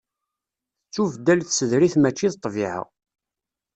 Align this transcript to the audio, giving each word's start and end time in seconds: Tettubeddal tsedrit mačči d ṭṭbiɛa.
Tettubeddal 0.83 1.39
tsedrit 1.43 1.95
mačči 1.99 2.27
d 2.33 2.35
ṭṭbiɛa. 2.37 2.81